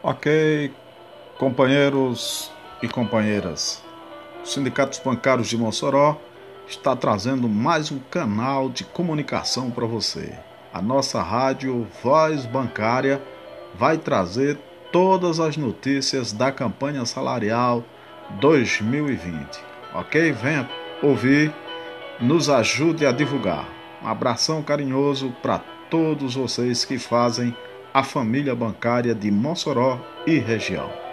Ok, 0.00 0.72
companheiros 1.38 2.52
e 2.80 2.86
companheiras. 2.86 3.82
O 4.44 4.46
Sindicato 4.46 4.90
dos 4.90 5.00
Bancários 5.00 5.48
de 5.48 5.58
Mossoró 5.58 6.16
está 6.68 6.94
trazendo 6.94 7.48
mais 7.48 7.90
um 7.90 7.98
canal 7.98 8.68
de 8.68 8.84
comunicação 8.84 9.72
para 9.72 9.86
você. 9.86 10.38
A 10.72 10.80
nossa 10.80 11.20
rádio 11.20 11.84
Voz 12.00 12.46
Bancária 12.46 13.20
vai 13.74 13.98
trazer 13.98 14.56
todas 14.92 15.40
as 15.40 15.56
notícias 15.56 16.30
da 16.32 16.52
campanha 16.52 17.04
salarial 17.04 17.82
2020. 18.40 19.58
Ok? 19.94 20.30
Venha 20.30 20.70
ouvir, 21.02 21.52
nos 22.20 22.48
ajude 22.48 23.04
a 23.04 23.10
divulgar. 23.10 23.66
Um 24.00 24.06
abração 24.06 24.62
carinhoso 24.62 25.34
para 25.42 25.58
todos 25.90 26.36
vocês 26.36 26.84
que 26.84 27.00
fazem 27.00 27.52
a 27.92 28.02
família 28.02 28.54
bancária 28.54 29.14
de 29.14 29.30
Mossoró 29.30 29.98
e 30.26 30.38
região. 30.38 31.07